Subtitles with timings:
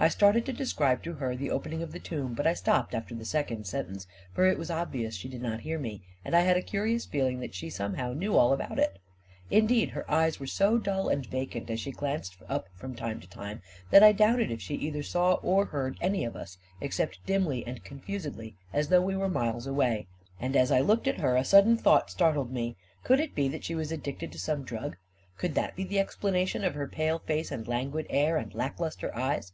[0.00, 3.14] I started to describe to her the opening of the tomb, but I stopped after
[3.16, 6.56] the second sentence, for it was obvious she did not hear me, and I had
[6.56, 8.98] a curious feeling that she somehow knew all about it.
[9.50, 13.18] In deed, her eyes were so dull and vacant as she glanced up from time
[13.20, 13.60] to time,
[13.90, 15.98] that I doubted if she 221 222 A KING IN BABYLON either saw or heard
[16.22, 20.06] any of us, except dimly and confusedly, as though we were miles away.
[20.40, 22.76] And as I looked at her, a sudden thought startled me.
[23.02, 24.96] Could it be that she was addicted to some drug?
[25.36, 29.12] Could that be the explanation of her pale face and languid air and lack lustre
[29.14, 29.52] eyes